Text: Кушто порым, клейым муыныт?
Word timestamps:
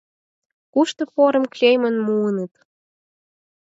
Кушто 0.73 1.03
порым, 1.13 1.45
клейым 1.53 1.95
муыныт? 2.05 2.53